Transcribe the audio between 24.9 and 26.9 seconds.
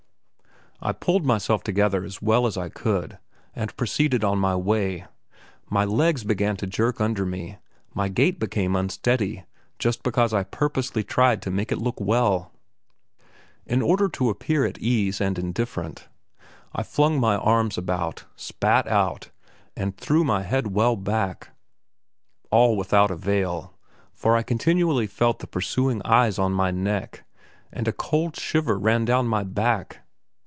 felt the pursuing eyes on my